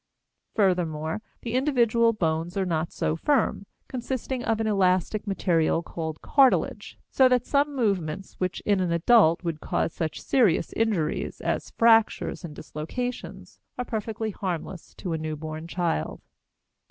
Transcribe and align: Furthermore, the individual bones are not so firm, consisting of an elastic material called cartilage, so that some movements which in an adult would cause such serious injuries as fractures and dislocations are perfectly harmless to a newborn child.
Furthermore, 0.55 1.21
the 1.43 1.53
individual 1.53 2.11
bones 2.11 2.57
are 2.57 2.65
not 2.65 2.91
so 2.91 3.15
firm, 3.15 3.67
consisting 3.87 4.43
of 4.43 4.59
an 4.59 4.65
elastic 4.65 5.27
material 5.27 5.83
called 5.83 6.23
cartilage, 6.23 6.97
so 7.11 7.29
that 7.29 7.45
some 7.45 7.75
movements 7.75 8.33
which 8.39 8.61
in 8.61 8.79
an 8.79 8.91
adult 8.91 9.43
would 9.43 9.61
cause 9.61 9.93
such 9.93 10.19
serious 10.19 10.73
injuries 10.73 11.39
as 11.39 11.69
fractures 11.69 12.43
and 12.43 12.55
dislocations 12.55 13.59
are 13.77 13.85
perfectly 13.85 14.31
harmless 14.31 14.95
to 14.95 15.13
a 15.13 15.19
newborn 15.19 15.67
child. 15.67 16.21